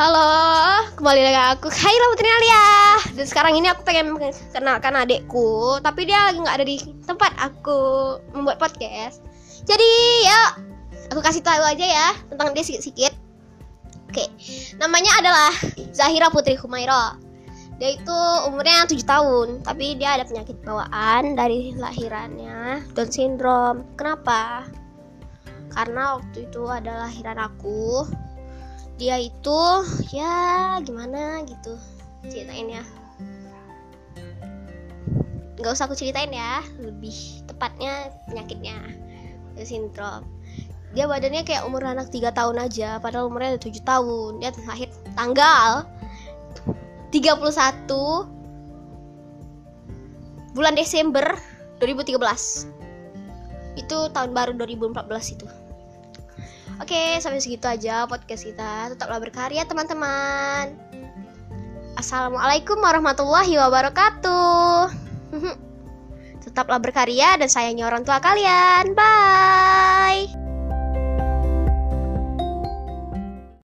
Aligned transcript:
Halo, 0.00 0.80
kembali 0.96 1.20
lagi 1.28 1.60
aku 1.60 1.68
Hai 1.68 1.92
Putri 1.92 2.24
Alia 2.24 2.64
Dan 3.20 3.26
sekarang 3.28 3.52
ini 3.52 3.68
aku 3.68 3.84
pengen 3.84 4.16
kenalkan 4.48 4.96
adekku 4.96 5.76
Tapi 5.84 6.08
dia 6.08 6.24
lagi 6.24 6.40
nggak 6.40 6.56
ada 6.56 6.64
di 6.64 6.80
tempat 7.04 7.36
aku 7.36 8.16
membuat 8.32 8.56
podcast 8.56 9.20
Jadi 9.68 9.90
yuk, 10.24 10.50
aku 11.12 11.20
kasih 11.20 11.44
tahu 11.44 11.60
aja 11.60 11.84
ya 11.84 12.08
tentang 12.32 12.56
dia 12.56 12.64
sedikit-sedikit 12.64 13.12
Oke, 14.08 14.24
namanya 14.80 15.12
adalah 15.20 15.52
Zahira 15.92 16.32
Putri 16.32 16.56
Humaira 16.56 17.20
dia 17.76 17.92
itu 18.00 18.16
umurnya 18.48 18.88
7 18.88 19.04
tahun 19.04 19.60
tapi 19.68 20.00
dia 20.00 20.16
ada 20.16 20.24
penyakit 20.24 20.64
bawaan 20.64 21.36
dari 21.36 21.76
lahirannya 21.76 22.88
Down 22.96 23.08
syndrome 23.12 23.84
kenapa 24.00 24.64
karena 25.76 26.16
waktu 26.20 26.44
itu 26.48 26.60
adalah 26.68 27.04
lahiran 27.08 27.36
aku 27.40 28.04
dia 29.00 29.16
itu 29.16 29.62
ya 30.12 30.76
gimana 30.84 31.40
gitu 31.48 31.72
ceritain 32.28 32.68
ya 32.68 32.84
nggak 35.56 35.72
usah 35.72 35.88
aku 35.88 35.96
ceritain 35.96 36.28
ya 36.28 36.60
lebih 36.84 37.16
tepatnya 37.48 38.12
penyakitnya 38.28 38.76
sindrom 39.64 40.28
dia 40.92 41.08
badannya 41.08 41.48
kayak 41.48 41.64
umur 41.64 41.80
anak 41.88 42.12
tiga 42.12 42.28
tahun 42.36 42.60
aja 42.60 43.00
padahal 43.00 43.32
umurnya 43.32 43.56
tujuh 43.56 43.80
7 43.80 43.88
tahun 43.88 44.30
dia 44.44 44.52
lahir 44.68 44.92
tanggal 45.16 45.88
31 47.08 47.88
bulan 50.52 50.74
Desember 50.76 51.24
2013 51.80 53.80
itu 53.80 53.96
tahun 54.12 54.30
baru 54.36 54.60
2014 54.60 55.40
itu 55.40 55.48
Oke, 56.80 57.20
sampai 57.20 57.44
segitu 57.44 57.68
aja 57.68 58.08
podcast 58.08 58.40
kita. 58.40 58.96
Tetaplah 58.96 59.20
berkarya, 59.20 59.68
teman-teman. 59.68 60.72
Assalamualaikum 62.00 62.80
warahmatullahi 62.80 63.52
wabarakatuh. 63.60 64.88
Tetaplah 66.48 66.80
berkarya 66.80 67.36
dan 67.36 67.52
sayangi 67.52 67.84
orang 67.84 68.00
tua 68.00 68.16
kalian. 68.16 68.96
Bye. 68.96 69.69